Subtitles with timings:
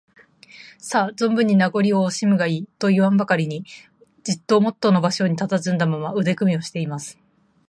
[0.81, 3.67] 「さあ、ぞんぶんに名ごりをおしむがいい」といわぬばかりに、
[4.23, 7.19] じっともとの場所にたたずんだまま、腕組みをしています。